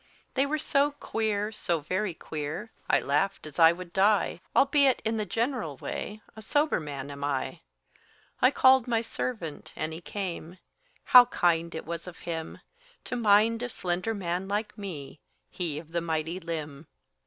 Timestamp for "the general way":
5.17-6.21